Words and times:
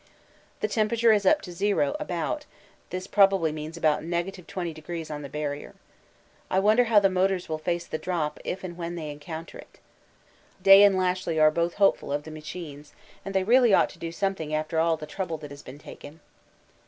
The 0.61 0.67
temperature 0.67 1.11
is 1.11 1.27
up 1.27 1.43
to 1.43 1.51
zero 1.51 1.95
about; 1.99 2.45
this 2.89 3.05
probably 3.05 3.51
means 3.51 3.77
about 3.77 4.01
20° 4.01 5.11
on 5.13 5.21
the 5.21 5.29
Barrier. 5.29 5.75
I 6.49 6.57
wonder 6.57 6.85
how 6.85 6.99
the 6.99 7.07
motors 7.07 7.47
will 7.47 7.59
face 7.59 7.85
the 7.85 7.99
drop 7.99 8.39
if 8.43 8.63
and 8.63 8.75
when 8.75 8.95
they 8.95 9.11
encounter 9.11 9.59
it. 9.59 9.77
Day 10.59 10.81
and 10.81 10.95
Lashly 10.97 11.39
are 11.39 11.51
both 11.51 11.75
hopeful 11.75 12.11
of 12.11 12.23
the 12.23 12.31
machines, 12.31 12.93
and 13.23 13.35
they 13.35 13.43
really 13.43 13.75
ought 13.75 13.91
to 13.91 13.99
do 13.99 14.11
something 14.11 14.55
after 14.55 14.79
all 14.79 14.97
the 14.97 15.05
trouble 15.05 15.37
that 15.37 15.51
has 15.51 15.61
been 15.61 15.77
taken. 15.77 16.19